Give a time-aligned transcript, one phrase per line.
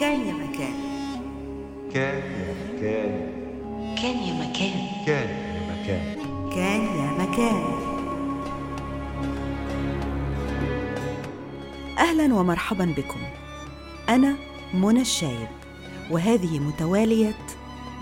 [0.00, 0.74] كان يا مكان.
[1.94, 3.12] كان يا مكان.
[4.02, 5.04] كان يا مكان.
[5.06, 6.16] كان يا مكان.
[6.54, 7.62] كان يا مكان.
[11.98, 13.20] أهلا ومرحبا بكم.
[14.08, 14.36] أنا
[14.74, 15.48] منى الشايب
[16.10, 17.38] وهذه متوالية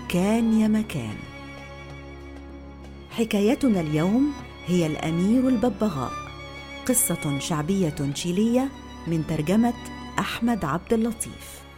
[0.09, 1.15] كان يا مكان.
[3.11, 4.33] حكايتنا اليوم
[4.67, 6.11] هي الأمير الببغاء
[6.87, 8.69] قصة شعبية تشيلية
[9.07, 9.73] من ترجمة
[10.19, 11.68] أحمد عبد اللطيف.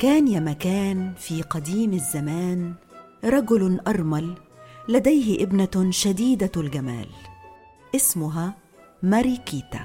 [0.00, 2.74] كان يا مكان في قديم الزمان
[3.24, 4.34] رجل أرمل
[4.88, 7.06] لديه ابنة شديدة الجمال
[7.96, 8.54] اسمها
[9.02, 9.80] ماريكيتا.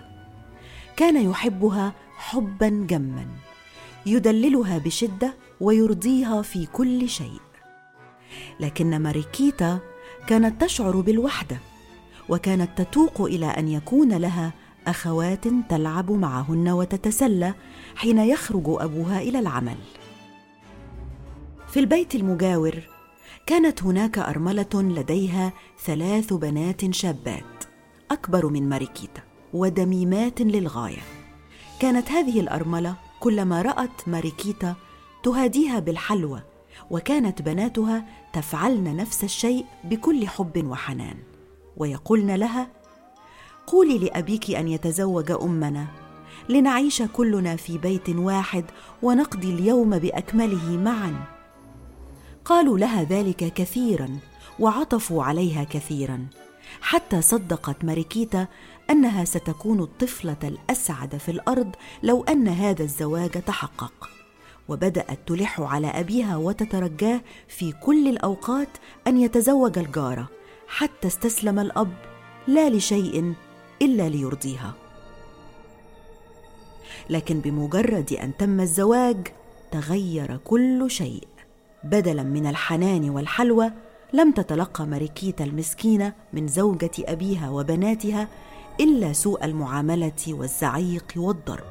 [0.95, 3.27] كان يحبها حبا جما
[4.05, 7.41] يدللها بشدة ويرضيها في كل شيء.
[8.59, 9.79] لكن ماريكيتا
[10.27, 11.57] كانت تشعر بالوحدة
[12.29, 14.53] وكانت تتوق إلى أن يكون لها
[14.87, 17.53] أخوات تلعب معهن وتتسلى
[17.95, 19.77] حين يخرج أبوها إلى العمل.
[21.75, 22.79] في البيت المجاور
[23.45, 25.53] كانت هناك أرملة لديها
[25.85, 27.63] ثلاث بنات شابات
[28.11, 29.21] أكبر من ماريكيتا
[29.53, 31.01] ودميمات للغاية.
[31.79, 34.75] كانت هذه الأرملة كلما رأت ماريكيتا
[35.23, 36.41] تهاديها بالحلوى
[36.91, 41.17] وكانت بناتها تفعلن نفس الشيء بكل حب وحنان.
[41.77, 42.67] ويقولن لها
[43.67, 45.87] قولي لأبيك أن يتزوج أمنا
[46.49, 48.65] لنعيش كلنا في بيت واحد
[49.01, 51.34] ونقضي اليوم بأكمله معا.
[52.45, 54.19] قالوا لها ذلك كثيرا
[54.59, 56.27] وعطفوا عليها كثيرا
[56.81, 58.47] حتى صدقت ماريكيتا
[58.89, 64.09] أنها ستكون الطفلة الأسعد في الأرض لو أن هذا الزواج تحقق.
[64.69, 68.69] وبدأت تلح على أبيها وتترجاه في كل الأوقات
[69.07, 70.27] أن يتزوج الجارة
[70.67, 71.93] حتى استسلم الأب
[72.47, 73.33] لا لشيء
[73.81, 74.73] إلا ليرضيها.
[77.09, 79.27] لكن بمجرد أن تم الزواج
[79.71, 81.34] تغير كل شيء.
[81.85, 83.71] بدلا من الحنان والحلوى
[84.13, 88.27] لم تتلقى ماريكيتا المسكينة من زوجة أبيها وبناتها
[88.79, 91.63] إلا سوء المعاملة والزعيق والضرب.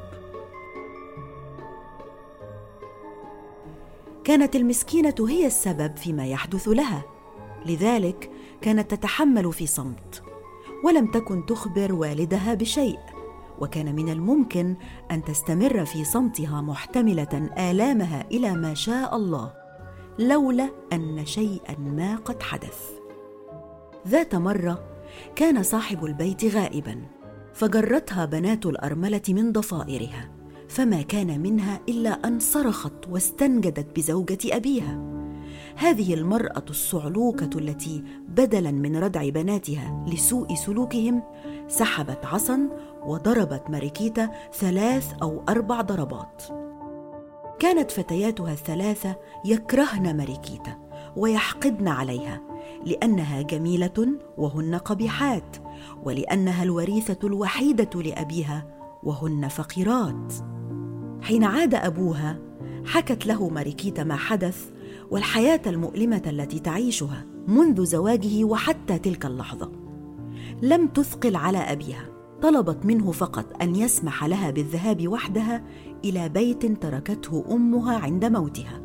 [4.24, 7.02] كانت المسكينة هي السبب فيما يحدث لها
[7.66, 8.30] لذلك
[8.60, 10.22] كانت تتحمل في صمت
[10.84, 12.98] ولم تكن تخبر والدها بشيء
[13.60, 14.76] وكان من الممكن
[15.10, 19.63] أن تستمر في صمتها محتملة آلامها إلى ما شاء الله.
[20.18, 22.90] لولا أن شيئا ما قد حدث.
[24.08, 24.84] ذات مرة
[25.36, 27.02] كان صاحب البيت غائبا
[27.54, 30.30] فجرتها بنات الأرملة من ضفائرها
[30.68, 35.14] فما كان منها إلا أن صرخت واستنجدت بزوجة أبيها.
[35.76, 41.22] هذه المرأة الصعلوكة التي بدلا من ردع بناتها لسوء سلوكهم
[41.68, 42.68] سحبت عصا
[43.02, 46.63] وضربت ماريكيتا ثلاث أو أربع ضربات.
[47.64, 50.76] كانت فتياتها الثلاثة يكرهن ماريكيتا
[51.16, 52.40] ويحقدن عليها
[52.86, 54.08] لأنها جميلة
[54.38, 55.56] وهن قبيحات
[56.02, 58.66] ولأنها الوريثة الوحيدة لأبيها
[59.02, 60.32] وهن فقيرات.
[61.22, 62.38] حين عاد أبوها
[62.86, 64.70] حكت له ماريكيتا ما حدث
[65.10, 69.72] والحياة المؤلمة التي تعيشها منذ زواجه وحتى تلك اللحظة.
[70.62, 72.13] لم تثقل على أبيها.
[72.44, 75.64] طلبت منه فقط أن يسمح لها بالذهاب وحدها
[76.04, 78.80] إلى بيت تركته أمها عند موتها.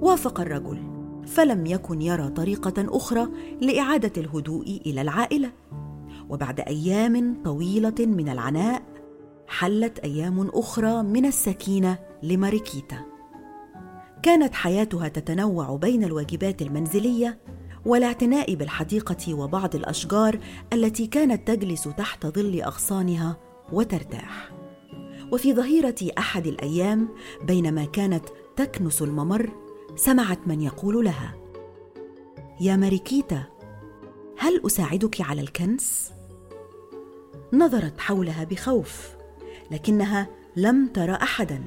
[0.00, 0.78] وافق الرجل
[1.26, 3.28] فلم يكن يرى طريقة أخرى
[3.60, 5.52] لإعادة الهدوء إلى العائلة.
[6.28, 8.82] وبعد أيام طويلة من العناء
[9.48, 12.98] حلت أيام أخرى من السكينة لماريكيتا.
[14.22, 17.38] كانت حياتها تتنوع بين الواجبات المنزلية
[17.86, 20.38] والاعتناء بالحديقة وبعض الأشجار
[20.72, 23.36] التي كانت تجلس تحت ظل أغصانها
[23.72, 24.50] وترتاح.
[25.32, 27.08] وفي ظهيرة أحد الأيام
[27.44, 28.24] بينما كانت
[28.56, 29.50] تكنس الممر
[29.96, 31.34] سمعت من يقول لها
[32.60, 33.44] يا ماريكيتا
[34.38, 36.12] هل أساعدك على الكنس؟
[37.52, 39.08] نظرت حولها بخوف
[39.70, 41.62] لكنها لم تر احدا.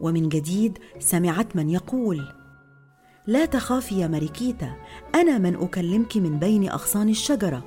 [0.00, 2.41] ومن جديد سمعت من يقول
[3.26, 4.72] لا تخافي يا ماريكيتا
[5.14, 7.64] أنا من أكلمك من بين أغصان الشجرة.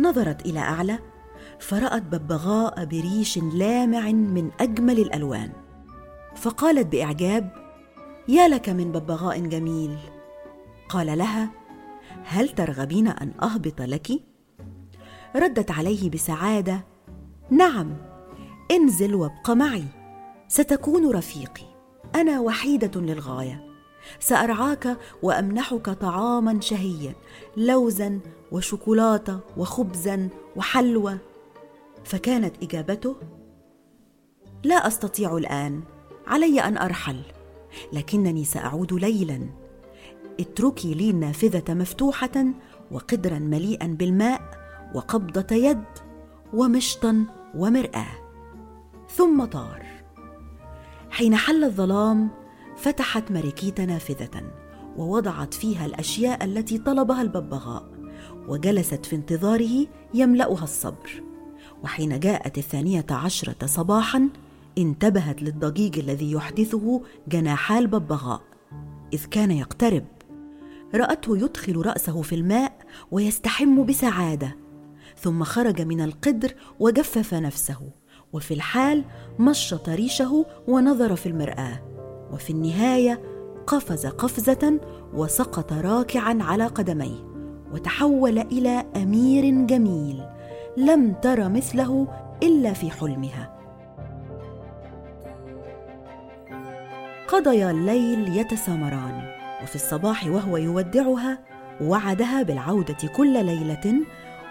[0.00, 0.98] نظرت إلى أعلى
[1.58, 5.52] فرأت ببغاء بريش لامع من أجمل الألوان.
[6.36, 7.50] فقالت بإعجاب
[8.28, 9.98] يا لك من ببغاء جميل.
[10.88, 11.50] قال لها
[12.24, 14.08] هل ترغبين أن أهبط لك؟
[15.36, 16.84] ردت عليه بسعادة
[17.50, 17.96] نعم
[18.70, 19.84] انزل وابق معي
[20.48, 21.64] ستكون رفيقي
[22.14, 23.71] أنا وحيدة للغاية.
[24.20, 27.14] سأرعاك وأمنحك طعاما شهيا
[27.56, 28.20] لوزا
[28.52, 31.18] وشوكولاته وخبزا وحلوى.
[32.04, 33.16] فكانت إجابته
[34.64, 35.82] لا أستطيع الآن
[36.26, 37.20] علي أن أرحل
[37.92, 39.40] لكنني سأعود ليلا.
[40.40, 42.44] اتركي لي النافذة مفتوحة
[42.90, 44.40] وقدرا مليئا بالماء
[44.94, 45.84] وقبضة يد
[46.52, 48.14] ومشطا ومرآة.
[49.08, 49.86] ثم طار.
[51.10, 52.30] حين حل الظلام
[52.82, 54.52] فتحت ماريكيتا نافذة
[54.96, 57.88] ووضعت فيها الأشياء التي طلبها الببغاء
[58.48, 61.22] وجلست في انتظاره يملأها الصبر.
[61.84, 64.28] وحين جاءت الثانية عشرة صباحا
[64.78, 68.42] انتبهت للضجيج الذي يحدثه جناحا الببغاء
[69.12, 70.04] إذ كان يقترب.
[70.94, 72.72] رأته يدخل رأسه في الماء
[73.10, 74.56] ويستحم بسعادة
[75.18, 77.90] ثم خرج من القدر وجفف نفسه
[78.32, 79.04] وفي الحال
[79.38, 81.91] مشط ريشه ونظر في المرآة.
[82.32, 83.20] وفي النهاية
[83.66, 84.80] قفز قفزة
[85.14, 87.32] وسقط راكعا على قدميه
[87.72, 90.22] وتحول إلى أمير جميل
[90.76, 92.08] لم تر مثله
[92.42, 93.58] إلا في حلمها.
[97.28, 99.22] قضيا الليل يتسامران
[99.62, 101.38] وفي الصباح وهو يودعها
[101.80, 103.94] وعدها بالعودة كل ليلة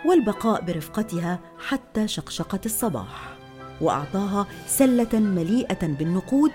[0.06, 3.38] والبقاء برفقتها حتى شقشقة الصباح
[3.82, 6.52] وأعطاها سلة مليئة بالنقود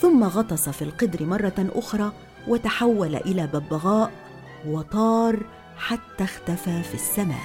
[0.00, 2.12] ثم غطس في القدر مرة أخرى
[2.48, 4.10] وتحول إلى ببغاء
[4.66, 5.46] وطار
[5.76, 7.44] حتى اختفى في السماء.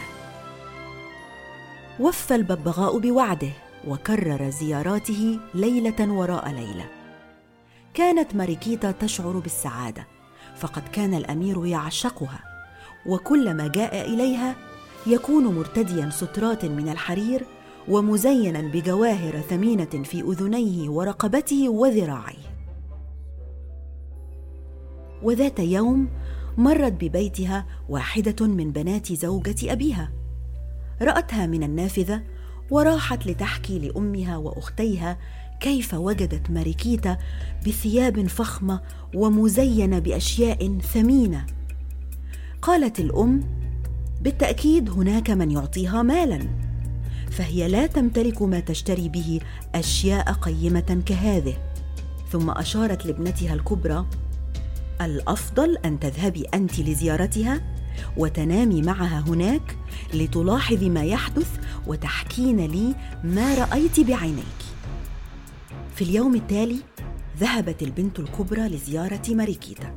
[1.99, 3.51] وفى الببغاء بوعده
[3.87, 6.85] وكرر زياراته ليلة وراء ليلة.
[7.93, 10.07] كانت ماريكيتا تشعر بالسعادة
[10.57, 12.39] فقد كان الأمير يعشقها
[13.05, 14.55] وكلما جاء إليها
[15.07, 17.45] يكون مرتديا سترات من الحرير
[17.89, 22.57] ومزينا بجواهر ثمينة في أذنيه ورقبته وذراعيه.
[25.23, 26.07] وذات يوم
[26.57, 30.11] مرت ببيتها واحدة من بنات زوجة أبيها.
[31.01, 32.23] رأتها من النافذة
[32.71, 35.17] وراحت لتحكي لأمها وأختيها
[35.59, 37.17] كيف وجدت ماريكيتا
[37.67, 38.81] بثياب فخمة
[39.15, 41.45] ومزينة بأشياء ثمينة.
[42.61, 43.43] قالت الأم
[44.21, 46.66] بالتأكيد هناك من يعطيها مالا.
[47.31, 49.39] فهي لا تمتلك ما تشتري به
[49.75, 51.57] أشياء قيمة كهذه.
[52.31, 54.05] ثم أشارت لابنتها الكبرى
[55.01, 57.61] الأفضل أن تذهبي أنت لزيارتها
[58.17, 59.77] وتنامي معها هناك
[60.13, 61.49] لتلاحظي ما يحدث
[61.87, 64.57] وتحكين لي ما رأيت بعينيك.
[65.95, 66.79] في اليوم التالي
[67.39, 69.95] ذهبت البنت الكبرى لزيارة ماريكيتا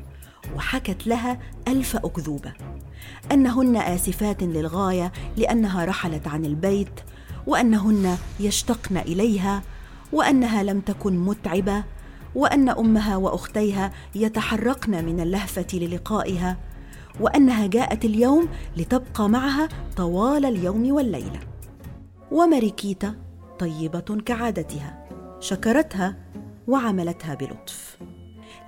[0.56, 1.38] وحكت لها
[1.68, 2.52] ألف أكذوبة
[3.32, 7.00] أنهن آسفات للغاية لأنها رحلت عن البيت
[7.46, 9.62] وأنهن يشتقن إليها
[10.12, 11.84] وأنها لم تكن متعبة
[12.34, 16.56] وأن أمها وأختيها يتحرقن من اللهفة للقائها
[17.20, 21.40] وأنها جاءت اليوم لتبقى معها طوال اليوم والليلة.
[22.32, 23.14] وماريكيتا
[23.58, 25.08] طيبة كعادتها
[25.40, 26.16] شكرتها
[26.68, 27.98] وعملتها بلطف.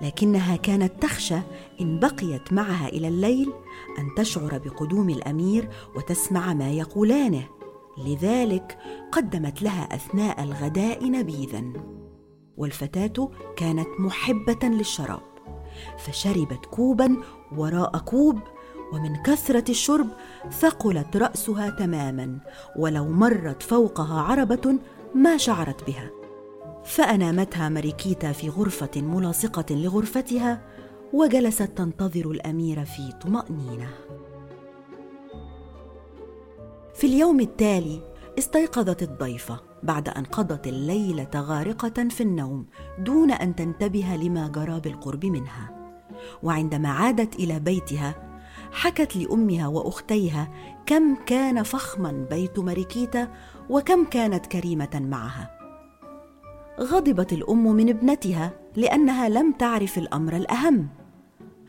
[0.01, 1.37] لكنها كانت تخشى
[1.81, 3.53] إن بقيت معها إلى الليل
[3.99, 7.43] أن تشعر بقدوم الأمير وتسمع ما يقولانه.
[7.97, 8.77] لذلك
[9.11, 11.63] قدمت لها أثناء الغداء نبيذا
[12.57, 15.21] والفتاة كانت محبة للشراب
[15.97, 17.17] فشربت كوبا
[17.57, 18.39] وراء كوب
[18.93, 20.07] ومن كثرة الشرب
[20.51, 22.39] ثقلت رأسها تماما
[22.77, 24.79] ولو مرت فوقها عربة
[25.15, 26.09] ما شعرت بها.
[26.85, 30.61] فأنامتها ماريكيتا في غرفة ملاصقة لغرفتها
[31.13, 33.89] وجلست تنتظر الأمير في طمأنينة.
[36.93, 38.01] في اليوم التالي
[38.39, 42.65] استيقظت الضيفة بعد أن قضت الليلة غارقة في النوم
[42.99, 45.93] دون أن تنتبه لما جرى بالقرب منها.
[46.43, 48.15] وعندما عادت إلى بيتها
[48.71, 50.51] حكت لأمها وأختيها
[50.85, 53.27] كم كان فخما بيت ماريكيتا
[53.69, 55.49] وكم كانت كريمة معها.
[56.79, 60.89] غضبت الأم من ابنتها لأنها لم تعرف الأمر الأهم.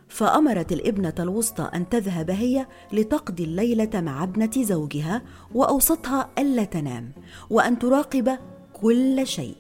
[0.08, 5.22] فأمرت الابنة الوسطى أن تذهب هي لتقضي الليلة مع ابنة زوجها
[5.54, 7.12] واوصتها ألا تنام
[7.50, 8.38] وأن تراقب
[8.72, 9.56] كل شيء.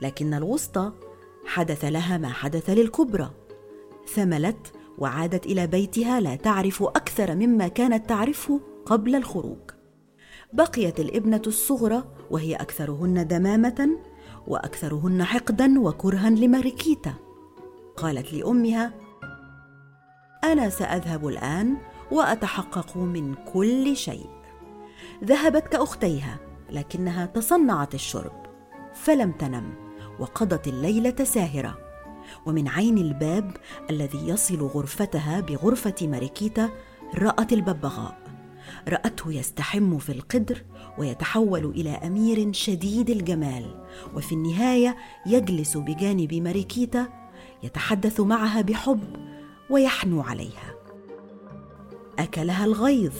[0.00, 0.92] لكن الوسطى
[1.46, 3.30] حدث لها ما حدث للكبرى.
[4.14, 9.70] ثملت وعادت إلى بيتها لا تعرف أكثر مما كانت تعرفه قبل الخروج.
[10.52, 13.98] بقيت الابنة الصغرى وهي أكثرهن دمامة
[14.46, 17.14] وأكثرهن حقدا وكرها لماريكيتا
[17.96, 18.92] قالت لأمها
[20.52, 21.76] أنا سأذهب الآن
[22.10, 24.26] وأتحقق من كل شيء.
[25.24, 26.38] ذهبت كأختيها
[26.70, 28.46] لكنها تصنعت الشرب
[28.94, 29.74] فلم تنم
[30.18, 31.78] وقضت الليلة ساهرة.
[32.46, 33.50] ومن عين الباب
[33.90, 36.70] الذي يصل غرفتها بغرفة ماريكيتا
[37.14, 38.18] رأت الببغاء.
[38.88, 40.64] رأته يستحم في القدر
[40.98, 43.84] ويتحول إلى أمير شديد الجمال.
[44.14, 47.08] وفي النهاية يجلس بجانب ماريكيتا
[47.62, 49.35] يتحدث معها بحب
[49.70, 50.74] ويحنو عليها.
[52.18, 53.14] أكلها الغيظ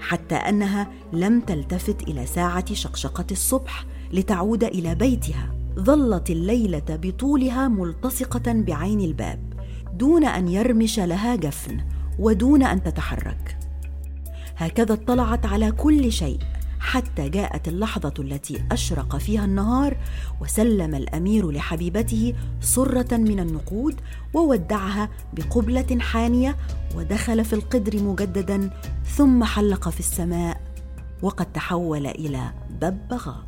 [0.00, 5.54] حتى أنها لم تلتفت إلى ساعة شقشقة الصبح لتعود إلى بيتها.
[5.78, 9.52] ظلت الليلة بطولها ملتصقة بعين الباب
[9.94, 11.80] دون أن يرمش لها جفن
[12.18, 13.58] ودون أن تتحرك.
[14.56, 16.38] هكذا اطلعت على كل شيء.
[16.86, 19.96] حتى جاءت اللحظة التي أشرق فيها النهار
[20.40, 24.00] وسلم الأمير لحبيبته سره من النقود
[24.34, 26.56] وودعها بقبلة حانية
[26.96, 28.70] ودخل في القدر مجددا
[29.04, 30.60] ثم حلق في السماء
[31.22, 33.44] وقد تحول إلى ببغاء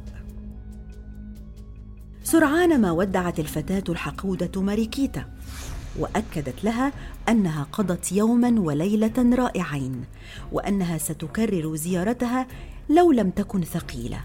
[2.25, 5.25] سرعان ما ودعت الفتاة الحقودة ماريكيتا
[5.99, 6.93] وأكدت لها
[7.29, 10.05] أنها قضت يوما وليلة رائعين
[10.53, 12.47] وأنها ستكرر زيارتها
[12.89, 14.21] لو لم تكن ثقيلة.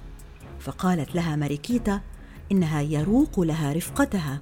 [0.60, 2.02] فقالت لها ماريكيتا
[2.52, 4.42] إنها يروق لها رفقتها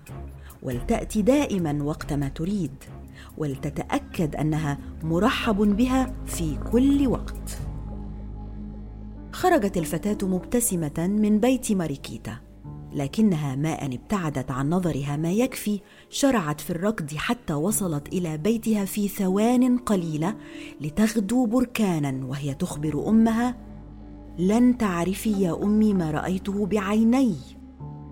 [0.63, 2.71] ولتأتي دائما وقت ما تريد
[3.37, 7.59] ولتتأكد أنها مرحب بها في كل وقت.
[9.31, 12.37] خرجت الفتاة مبتسمة من بيت ماريكيتا
[12.93, 18.85] لكنها ما أن ابتعدت عن نظرها ما يكفي شرعت في الركض حتى وصلت إلى بيتها
[18.85, 20.35] في ثوان قليلة
[20.81, 23.70] لتغدو بركانا وهي تخبر أمها
[24.41, 27.35] لن تعرفي يا أمي ما رأيته بعيني.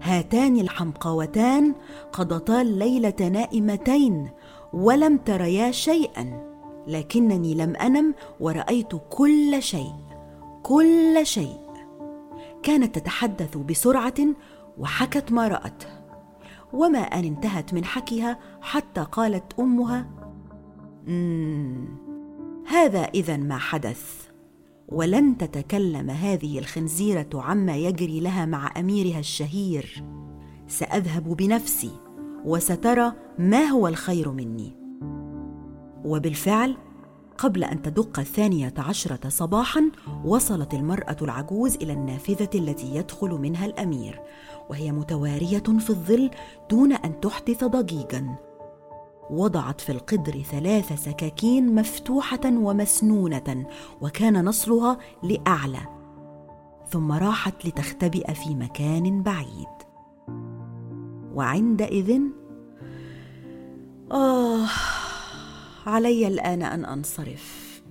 [0.01, 1.75] هاتان الحمقاوتان
[2.13, 4.29] قضتا الليلة نائمتين
[4.73, 6.49] ولم تريا شيئا
[6.87, 9.93] لكنني لم أنم ورأيت كل شيء
[10.63, 11.59] كل شيء.
[12.63, 14.27] كانت تتحدث بسرعة
[14.77, 15.87] وحكت ما راته
[16.73, 20.09] وما أن انتهت من حكيها حتى قالت أمها
[22.67, 24.28] هذا اذا ما حدث.
[24.91, 30.03] ولن تتكلم هذه الخنزيرة عما يجري لها مع أميرها الشهير.
[30.67, 31.91] سأذهب بنفسي
[32.45, 34.75] وسترى ما هو الخير مني.
[36.05, 36.77] وبالفعل
[37.37, 39.91] قبل أن تدق الثانية عشرة صباحا
[40.25, 44.21] وصلت المرأة العجوز إلى النافذة التي يدخل منها الأمير
[44.69, 46.29] وهي متوارية في الظل
[46.69, 48.48] دون أن تحدث ضجيجا.
[49.29, 53.67] وضعت في القدر ثلاث سكاكين مفتوحة ومسنونة
[54.01, 55.81] وكان نصلها لأعلى.
[56.89, 59.67] ثم راحت لتختبئ في مكان بعيد.
[61.33, 62.21] وعندئذ
[64.11, 64.65] آه
[65.87, 67.81] علي الآن أن أنصرف.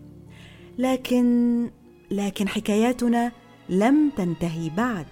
[0.78, 1.70] لكن
[2.10, 3.32] لكن حكاياتنا
[3.68, 5.06] لم تنتهي بعد.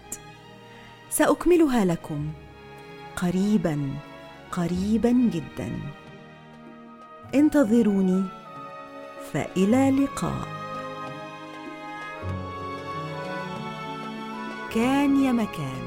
[1.10, 2.28] سأكملها لكم.
[3.16, 3.90] قريبا
[4.52, 5.70] قريبا جدا.
[7.38, 8.22] انتظروني
[9.32, 10.48] فإلى اللقاء
[14.74, 15.82] كان يا مكان.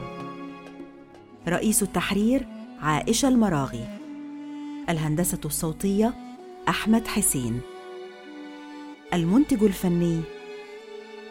[1.48, 2.48] رئيس التحرير
[2.82, 3.88] عائشة المراغي.
[4.89, 6.13] الهندسة الصوتية
[6.70, 7.62] أحمد حسين.
[9.13, 10.22] المنتج الفني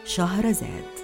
[0.05, 0.98] شهرزاد.